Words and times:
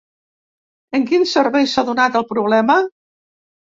En 0.99 1.05
quin 1.11 1.27
servei 1.33 1.69
s'ha 1.75 1.85
donat 1.93 2.19
el 2.21 2.29
problema? 2.33 2.79